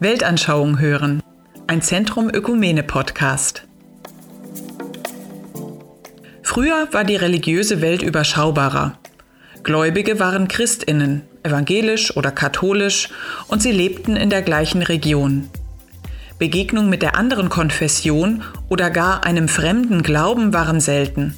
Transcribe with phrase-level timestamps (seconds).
[0.00, 1.22] Weltanschauung hören.
[1.68, 3.64] Ein Zentrum Ökumene Podcast.
[6.42, 8.98] Früher war die religiöse Welt überschaubarer.
[9.62, 13.08] Gläubige waren Christinnen, evangelisch oder katholisch,
[13.46, 15.48] und sie lebten in der gleichen Region.
[16.40, 21.36] Begegnung mit der anderen Konfession oder gar einem fremden Glauben waren selten.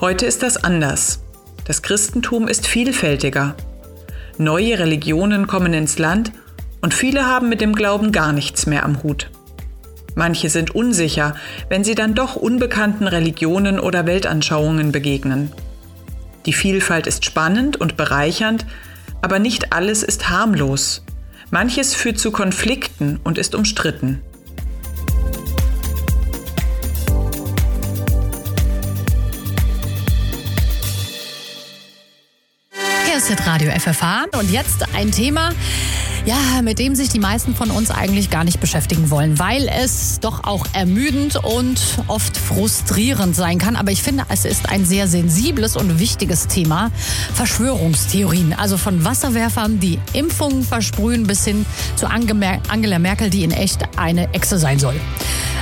[0.00, 1.24] Heute ist das anders.
[1.64, 3.54] Das Christentum ist vielfältiger.
[4.36, 6.30] Neue Religionen kommen ins Land
[6.80, 9.30] und viele haben mit dem Glauben gar nichts mehr am Hut.
[10.14, 11.36] Manche sind unsicher,
[11.68, 15.52] wenn sie dann doch unbekannten Religionen oder Weltanschauungen begegnen.
[16.46, 18.66] Die Vielfalt ist spannend und bereichernd,
[19.22, 21.04] aber nicht alles ist harmlos.
[21.50, 24.22] Manches führt zu Konflikten und ist umstritten.
[33.06, 35.50] Hier ist Radio FFH und jetzt ein Thema,
[36.28, 40.20] ja, mit dem sich die meisten von uns eigentlich gar nicht beschäftigen wollen, weil es
[40.20, 43.76] doch auch ermüdend und oft frustrierend sein kann.
[43.76, 46.90] Aber ich finde, es ist ein sehr sensibles und wichtiges Thema.
[47.32, 51.64] Verschwörungstheorien, also von Wasserwerfern, die Impfungen versprühen, bis hin
[51.96, 55.00] zu Angela Merkel, die in echt eine Echse sein soll.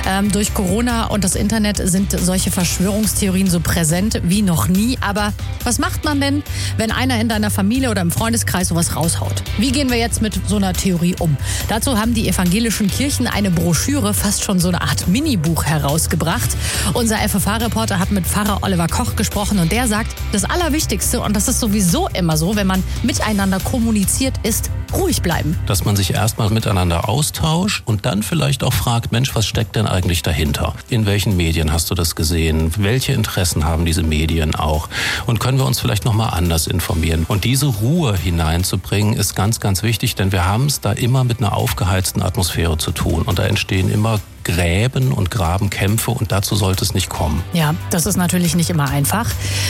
[0.07, 4.97] Ähm, durch Corona und das Internet sind solche Verschwörungstheorien so präsent wie noch nie.
[5.01, 5.33] Aber
[5.65, 6.43] was macht man denn,
[6.77, 9.43] wenn einer in deiner Familie oder im Freundeskreis sowas raushaut?
[9.57, 11.35] Wie gehen wir jetzt mit so einer Theorie um?
[11.67, 16.51] Dazu haben die evangelischen Kirchen eine Broschüre, fast schon so eine Art Minibuch herausgebracht.
[16.93, 21.49] Unser FFH-Reporter hat mit Pfarrer Oliver Koch gesprochen und der sagt, das Allerwichtigste, und das
[21.49, 25.57] ist sowieso immer so, wenn man miteinander kommuniziert, ist ruhig bleiben.
[25.65, 29.87] Dass man sich erstmal miteinander austauscht und dann vielleicht auch fragt, Mensch, was steckt denn
[29.87, 30.73] eigentlich dahinter?
[30.89, 32.71] In welchen Medien hast du das gesehen?
[32.77, 34.89] Welche Interessen haben diese Medien auch?
[35.25, 37.25] Und können wir uns vielleicht nochmal anders informieren?
[37.27, 41.39] Und diese Ruhe hineinzubringen ist ganz, ganz wichtig, denn wir haben es da immer mit
[41.39, 43.23] einer aufgeheizten Atmosphäre zu tun.
[43.23, 47.43] Und da entstehen immer Gräben und Grabenkämpfe und dazu sollte es nicht kommen.
[47.51, 49.29] Ja, das ist natürlich nicht immer einfach.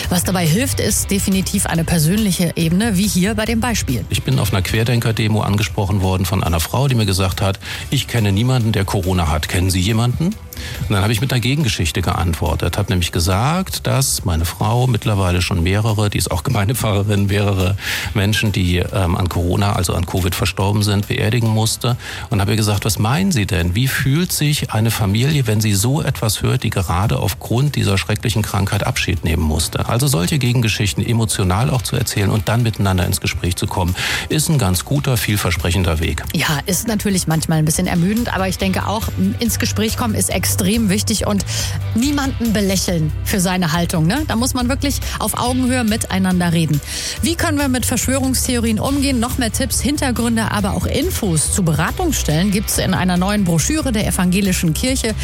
[0.10, 4.06] Was dabei hilft, ist definitiv eine persönliche Ebene, wie hier bei dem Beispiel.
[4.10, 8.08] Ich bin auf einer Querdenker-Demo angesprochen worden von einer Frau, die mir gesagt hat, ich
[8.08, 9.50] kenne niemanden, der Corona hat.
[9.50, 10.36] Kennen Sie jemanden?
[10.82, 15.42] Und dann habe ich mit einer Gegengeschichte geantwortet, habe nämlich gesagt, dass meine Frau mittlerweile
[15.42, 17.76] schon mehrere, die ist auch Gemeindepfarrerin, mehrere
[18.14, 21.98] Menschen, die ähm, an Corona, also an Covid verstorben sind, beerdigen musste.
[22.30, 23.76] Und habe ihr gesagt, was meinen Sie denn?
[23.76, 28.42] Wie fühlt sich eine Familie, wenn sie so etwas hört, die gerade aufgrund dieser schrecklichen
[28.42, 29.90] Krankheit Abschied nehmen musste?
[29.90, 33.96] Also solche Gegengeschichten emotional auch zu erzählen und dann miteinander ins Gespräch zu kommen,
[34.30, 36.24] ist ein ganz guter, vielversprechender Weg.
[36.34, 40.30] Ja, ist natürlich manchmal ein bisschen ermüdend, aber ich denke auch, ins Gespräch kommen ist
[40.30, 41.46] extrem extrem wichtig und
[41.94, 44.08] niemanden belächeln für seine Haltung.
[44.08, 44.24] Ne?
[44.30, 46.80] Da muss man wirklich auf Augenhöhe miteinander reden.
[47.22, 49.20] Wie können wir mit Verschwörungstheorien umgehen?
[49.20, 53.92] Noch mehr Tipps, Hintergründe, aber auch Infos zu Beratungsstellen gibt es in einer neuen Broschüre
[53.92, 55.16] der Evangelischen Kirche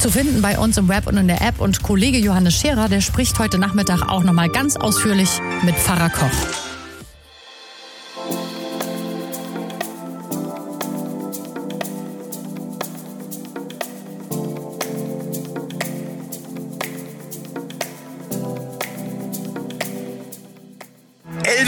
[0.00, 1.60] zu finden bei uns im Web und in der App.
[1.60, 5.28] Und Kollege Johannes Scherer, der spricht heute Nachmittag auch noch mal ganz ausführlich
[5.62, 6.61] mit Pfarrer Koch.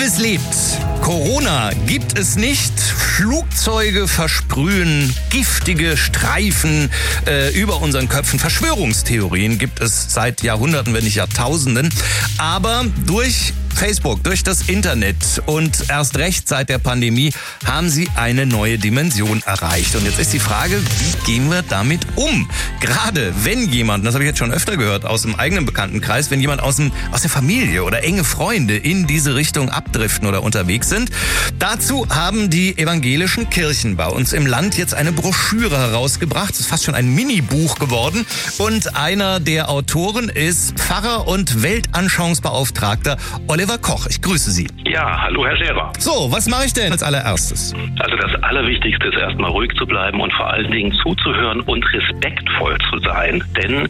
[0.04, 1.02] Elvis lebt.
[1.02, 2.78] Corona gibt es nicht.
[2.78, 6.90] Flugzeuge versprühen giftige Streifen
[7.26, 8.38] äh, über unseren Köpfen.
[8.38, 11.88] Verschwörungstheorien gibt es seit Jahrhunderten, wenn nicht Jahrtausenden.
[12.36, 17.32] Aber durch Facebook, durch das Internet und erst recht seit der Pandemie
[17.64, 19.96] haben sie eine neue Dimension erreicht.
[19.96, 22.48] Und jetzt ist die Frage, wie gehen wir damit um?
[22.80, 26.40] Gerade wenn jemand, das habe ich jetzt schon öfter gehört aus dem eigenen Bekanntenkreis, wenn
[26.40, 30.88] jemand aus, dem, aus der Familie oder enge Freunde in diese Richtung abdriften oder unterwegs
[30.88, 31.10] sind.
[31.58, 36.50] Dazu haben die evangelischen Kirchen bei uns im Land jetzt eine Broschüre herausgebracht.
[36.50, 38.24] Das ist fast schon ein Mini-Buch geworden.
[38.58, 43.16] Und einer der Autoren ist Pfarrer und Weltanschauungsbeauftragter
[43.48, 44.06] Oliver Oliver Koch.
[44.10, 44.68] Ich grüße Sie.
[44.84, 45.90] Ja, hallo Herr Scherer.
[45.98, 47.74] So, was mache ich denn als allererstes?
[47.98, 52.76] Also das Allerwichtigste ist erstmal ruhig zu bleiben und vor allen Dingen zuzuhören und respektvoll
[52.90, 53.42] zu sein.
[53.56, 53.88] Denn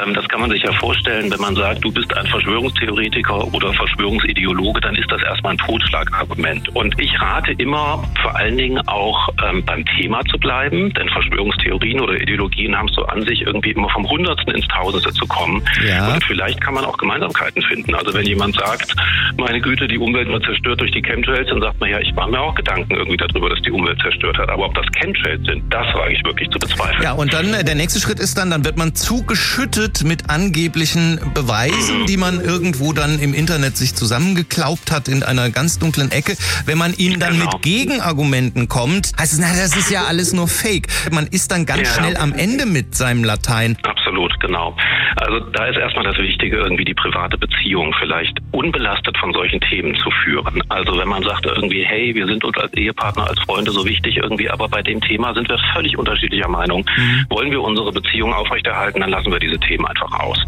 [0.00, 3.72] ähm, das kann man sich ja vorstellen, wenn man sagt, du bist ein Verschwörungstheoretiker oder
[3.72, 6.68] Verschwörungsideologe, dann ist das erstmal ein Totschlagargument.
[6.76, 11.98] Und ich rate immer vor allen Dingen auch ähm, beim Thema zu bleiben, denn Verschwörungstheorien
[11.98, 15.60] oder Ideologien haben es so an sich, irgendwie immer vom Hundertsten ins Tausendste zu kommen.
[15.84, 16.14] Ja.
[16.14, 17.92] Und vielleicht kann man auch Gemeinsamkeiten finden.
[17.96, 18.94] Also wenn jemand sagt,
[19.38, 22.30] meine Güte, die Umwelt wird zerstört durch die Chemtrails, dann sagt man ja, ich mache
[22.30, 24.48] mir auch Gedanken irgendwie darüber, dass die Umwelt zerstört hat.
[24.48, 27.02] Aber ob das Chemtrails sind, das wage ich wirklich zu bezweifeln.
[27.02, 31.18] Ja, und dann äh, der nächste Schritt ist dann, dann wird man zugeschüttet mit angeblichen
[31.34, 36.20] Beweisen, die man irgendwo dann im Internet sich zusammengeklaubt hat in einer ganz dunklen Ecke
[36.20, 36.36] Ecke.
[36.66, 37.50] Wenn man ihnen dann Genau.
[37.52, 40.88] mit Gegenargumenten kommt, heißt es, na, das ist ja alles nur Fake.
[41.10, 41.94] Man ist dann ganz Ja.
[41.94, 43.76] schnell am Ende mit seinem Latein.
[43.82, 43.99] Absolut,
[44.40, 44.74] genau.
[45.16, 49.94] Also da ist erstmal das Wichtige, irgendwie die private Beziehung vielleicht unbelastet von solchen Themen
[49.96, 50.62] zu führen.
[50.68, 54.16] Also wenn man sagt irgendwie, hey, wir sind uns als Ehepartner, als Freunde so wichtig
[54.16, 56.84] irgendwie, aber bei dem Thema sind wir völlig unterschiedlicher Meinung.
[57.28, 60.38] Wollen wir unsere Beziehung aufrechterhalten, dann lassen wir diese Themen einfach aus.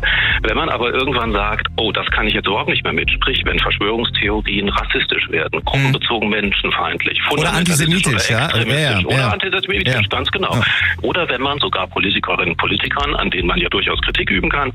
[0.43, 3.43] Wenn man aber irgendwann sagt, oh, das kann ich jetzt überhaupt nicht mehr mit, sprich,
[3.45, 8.45] wenn Verschwörungstheorien rassistisch werden, gruppenbezogen menschenfeindlich, fundamentalistisch antisemitisch, ja.
[8.47, 9.29] extremistisch Ja, ja, oder ja.
[9.29, 10.01] antisemitisch, Ja.
[10.09, 10.55] ganz genau.
[10.55, 10.63] Ja.
[11.03, 14.73] Oder wenn man sogar Politikerinnen und Politikern, an denen man ja durchaus Kritik üben kann,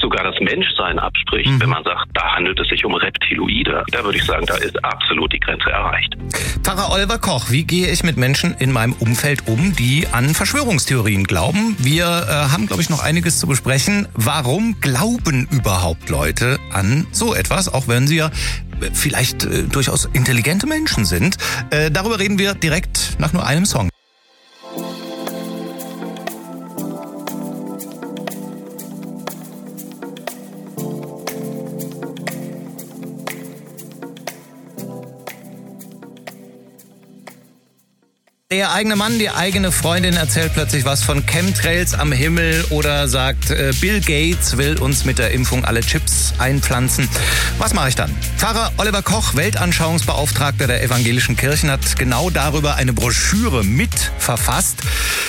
[0.00, 1.60] sogar das Menschsein abspricht, Mhm.
[1.60, 3.84] wenn man sagt, da handelt es sich um Reptiloide.
[3.90, 6.16] Da würde ich sagen, da ist absolut die Grenze erreicht.
[6.62, 11.24] Pfarrer Oliver Koch, wie gehe ich mit Menschen in meinem Umfeld um, die an Verschwörungstheorien
[11.24, 11.76] glauben?
[11.78, 14.06] Wir äh, haben, glaube ich, noch einiges zu besprechen.
[14.14, 18.30] Warum glauben überhaupt Leute an so etwas, auch wenn sie ja äh,
[18.92, 21.36] vielleicht äh, durchaus intelligente Menschen sind?
[21.70, 23.88] Äh, darüber reden wir direkt nach nur einem Song.
[38.58, 43.50] Der eigene Mann, die eigene Freundin erzählt plötzlich was von Chemtrails am Himmel oder sagt,
[43.50, 47.08] äh, Bill Gates will uns mit der Impfung alle Chips einpflanzen.
[47.58, 48.10] Was mache ich dann?
[48.36, 54.82] Pfarrer Oliver Koch, Weltanschauungsbeauftragter der evangelischen Kirchen, hat genau darüber eine Broschüre mit verfasst.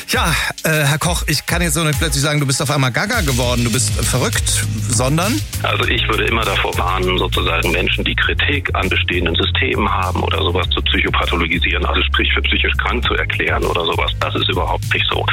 [0.07, 0.33] Ja,
[0.63, 3.21] äh, Herr Koch, ich kann jetzt so nicht plötzlich sagen, du bist auf einmal gaga
[3.21, 8.73] geworden, du bist verrückt, sondern Also ich würde immer davor warnen, sozusagen Menschen, die Kritik
[8.73, 13.63] an bestehenden Systemen haben oder sowas zu psychopathologisieren, also sprich für psychisch krank zu erklären
[13.63, 14.11] oder sowas.
[14.19, 15.25] Das ist überhaupt nicht so.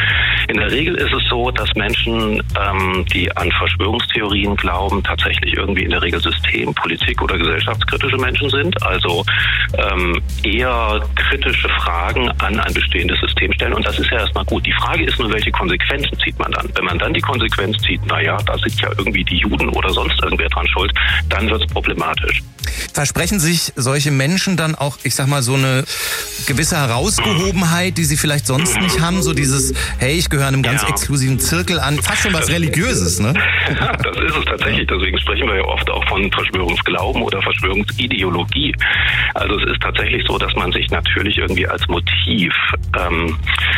[0.49, 5.85] In der Regel ist es so, dass Menschen, ähm, die an Verschwörungstheorien glauben, tatsächlich irgendwie
[5.85, 8.83] in der Regel System-, Politik- oder gesellschaftskritische Menschen sind.
[8.83, 9.25] Also
[9.79, 13.73] ähm, eher kritische Fragen an ein bestehendes System stellen.
[13.73, 14.67] Und das ist ja erstmal gut.
[14.67, 16.69] Die Frage ist nur, welche Konsequenzen zieht man dann?
[16.75, 20.23] Wenn man dann die Konsequenz zieht, naja, da sind ja irgendwie die Juden oder sonst
[20.23, 20.93] irgendwer dran schuld,
[21.29, 22.43] dann wird es problematisch.
[22.93, 25.85] versprechen sich solche Menschen dann auch, ich sag mal, so eine
[26.47, 29.23] gewisse Herausgehobenheit, die sie vielleicht sonst nicht haben?
[29.23, 30.88] So dieses, hey, ich gehöre einem ganz Ja.
[30.88, 31.99] exklusiven Zirkel an.
[32.00, 33.35] Fast schon was Religiöses, ne?
[33.79, 34.87] Ja, das ist es tatsächlich.
[34.87, 38.75] Deswegen sprechen wir ja oft auch von Verschwörungsglauben oder Verschwörungsideologie.
[39.35, 42.52] Also es ist tatsächlich so, dass man sich natürlich irgendwie als Motiv
[42.99, 43.37] ähm,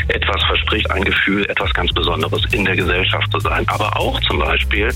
[0.08, 3.64] etwas verspricht, ein Gefühl, etwas ganz Besonderes in der Gesellschaft zu sein.
[3.68, 4.88] Aber auch zum Beispiel,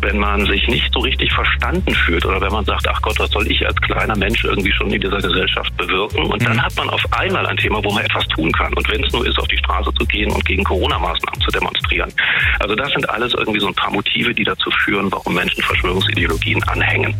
[0.00, 3.30] wenn man sich nicht so richtig verstanden fühlt oder wenn man sagt, ach Gott, was
[3.30, 6.24] soll ich als kleiner Mensch irgendwie schon in dieser Gesellschaft bewirken?
[6.26, 8.72] Und dann hat man auf einmal ein Thema, wo man etwas tun kann.
[8.74, 12.12] Und wenn es nur ist, auf die Straße zu gehen und gegen Corona-Maßnahmen zu demonstrieren.
[12.60, 16.62] Also das sind alles irgendwie so ein paar Motive, die dazu führen, warum Menschen Verschwörungsideologien
[16.64, 17.14] anhängen.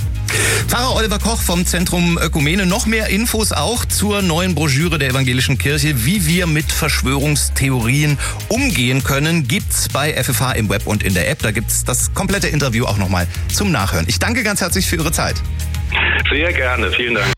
[0.66, 2.66] Pfarrer Oliver Koch vom Zentrum Ökumene.
[2.66, 8.18] Noch mehr Infos auch zur neuen Broschüre der Evangelischen Kirche, wie wir mit Verschwörungstheorien
[8.48, 11.40] umgehen können, gibt's bei FFH im Web und in der App.
[11.42, 14.06] Da gibt's das komplette Interview auch nochmal zum Nachhören.
[14.08, 15.36] Ich danke ganz herzlich für Ihre Zeit.
[16.30, 17.37] Sehr gerne, vielen Dank.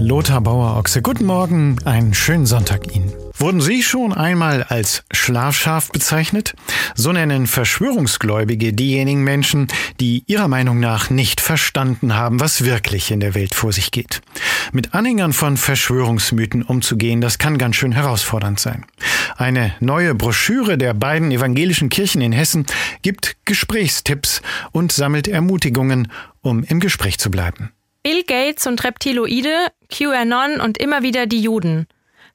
[0.00, 1.02] Lothar Bauer-Ochse.
[1.02, 3.12] Guten Morgen, einen schönen Sonntag Ihnen.
[3.34, 6.54] Wurden Sie schon einmal als Schlafschaf bezeichnet?
[6.94, 9.66] So nennen Verschwörungsgläubige diejenigen Menschen,
[9.98, 14.20] die ihrer Meinung nach nicht verstanden haben, was wirklich in der Welt vor sich geht.
[14.72, 18.84] Mit Anhängern von Verschwörungsmythen umzugehen, das kann ganz schön herausfordernd sein.
[19.36, 22.66] Eine neue Broschüre der beiden evangelischen Kirchen in Hessen
[23.02, 27.72] gibt Gesprächstipps und sammelt Ermutigungen, um im Gespräch zu bleiben.
[28.02, 31.86] Bill Gates und Reptiloide, QAnon und immer wieder die Juden.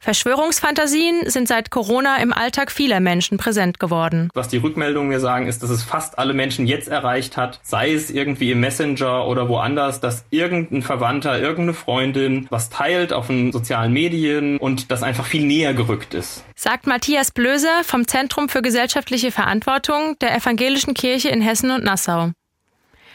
[0.03, 4.27] Verschwörungsfantasien sind seit Corona im Alltag vieler Menschen präsent geworden.
[4.33, 7.93] Was die Rückmeldungen mir sagen, ist, dass es fast alle Menschen jetzt erreicht hat, sei
[7.93, 13.53] es irgendwie im Messenger oder woanders, dass irgendein Verwandter, irgendeine Freundin was teilt auf den
[13.53, 16.43] sozialen Medien und das einfach viel näher gerückt ist.
[16.53, 22.31] Sagt Matthias Blöser vom Zentrum für gesellschaftliche Verantwortung der Evangelischen Kirche in Hessen und Nassau.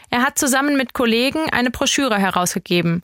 [0.09, 3.03] Er hat zusammen mit Kollegen eine Broschüre herausgegeben.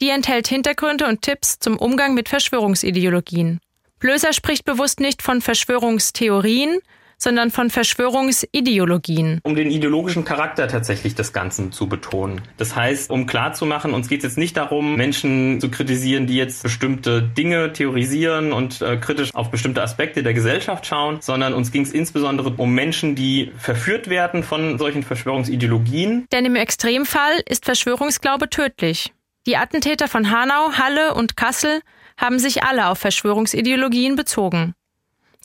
[0.00, 3.60] Die enthält Hintergründe und Tipps zum Umgang mit Verschwörungsideologien.
[3.98, 6.80] Blöser spricht bewusst nicht von Verschwörungstheorien,
[7.18, 9.40] sondern von Verschwörungsideologien.
[9.42, 12.42] Um den ideologischen Charakter tatsächlich des Ganzen zu betonen.
[12.56, 16.62] Das heißt, um klarzumachen, uns geht es jetzt nicht darum, Menschen zu kritisieren, die jetzt
[16.62, 21.82] bestimmte Dinge theorisieren und äh, kritisch auf bestimmte Aspekte der Gesellschaft schauen, sondern uns ging
[21.82, 26.26] es insbesondere um Menschen, die verführt werden von solchen Verschwörungsideologien.
[26.32, 29.12] Denn im Extremfall ist Verschwörungsglaube tödlich.
[29.46, 31.80] Die Attentäter von Hanau, Halle und Kassel
[32.18, 34.74] haben sich alle auf Verschwörungsideologien bezogen.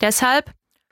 [0.01, 0.51] Deshalb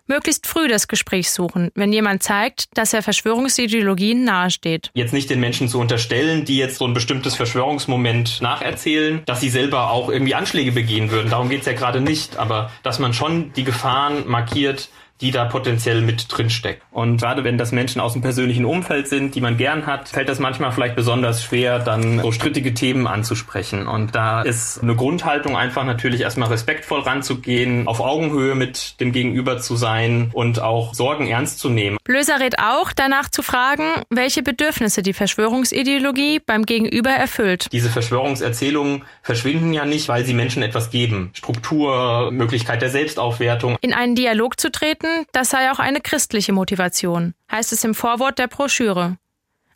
[0.09, 4.91] möglichst früh das Gespräch suchen, wenn jemand zeigt, dass er Verschwörungsideologien nahesteht.
[4.93, 9.49] Jetzt nicht den Menschen zu unterstellen, die jetzt so ein bestimmtes Verschwörungsmoment nacherzählen, dass sie
[9.49, 11.29] selber auch irgendwie Anschläge begehen würden.
[11.29, 12.37] Darum geht's ja gerade nicht.
[12.37, 14.89] Aber dass man schon die Gefahren markiert,
[15.21, 16.81] die da potenziell mit drinsteckt.
[16.91, 20.29] Und gerade wenn das Menschen aus dem persönlichen Umfeld sind, die man gern hat, fällt
[20.29, 23.87] das manchmal vielleicht besonders schwer, dann so strittige Themen anzusprechen.
[23.87, 29.59] Und da ist eine Grundhaltung einfach natürlich erstmal respektvoll ranzugehen, auf Augenhöhe mit dem Gegenüber
[29.59, 31.97] zu sein und auch Sorgen ernst zu nehmen.
[32.03, 37.67] Blöser rät auch, danach zu fragen, welche Bedürfnisse die Verschwörungsideologie beim Gegenüber erfüllt.
[37.71, 41.31] Diese Verschwörungserzählungen verschwinden ja nicht, weil sie Menschen etwas geben.
[41.33, 43.77] Struktur, Möglichkeit der Selbstaufwertung.
[43.81, 48.39] In einen Dialog zu treten, das sei auch eine christliche Motivation, heißt es im Vorwort
[48.39, 49.17] der Broschüre.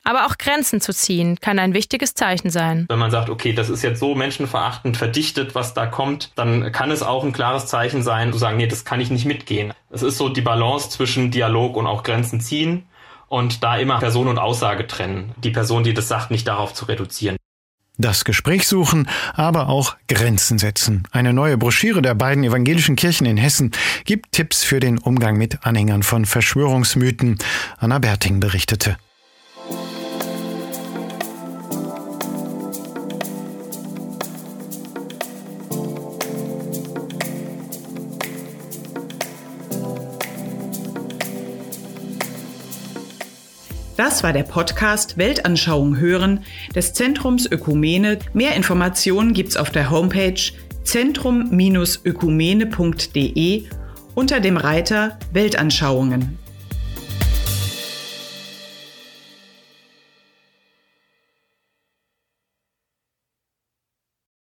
[0.05, 2.85] Aber auch Grenzen zu ziehen kann ein wichtiges Zeichen sein.
[2.89, 6.91] Wenn man sagt, okay, das ist jetzt so menschenverachtend verdichtet, was da kommt, dann kann
[6.91, 9.73] es auch ein klares Zeichen sein, zu sagen, nee, das kann ich nicht mitgehen.
[9.89, 12.85] Es ist so die Balance zwischen Dialog und auch Grenzen ziehen
[13.29, 15.33] und da immer Person und Aussage trennen.
[15.37, 17.37] Die Person, die das sagt, nicht darauf zu reduzieren.
[18.03, 21.07] Das Gespräch suchen, aber auch Grenzen setzen.
[21.13, 23.71] Eine neue Broschüre der beiden evangelischen Kirchen in Hessen
[24.03, 27.37] gibt Tipps für den Umgang mit Anhängern von Verschwörungsmythen.
[27.77, 28.97] Anna Berting berichtete.
[43.95, 46.43] Das war der Podcast Weltanschauung hören
[46.75, 48.17] des Zentrums Ökumene.
[48.33, 50.41] Mehr Informationen gibt's auf der Homepage
[50.83, 53.63] zentrum-ökumene.de
[54.15, 56.39] unter dem Reiter Weltanschauungen.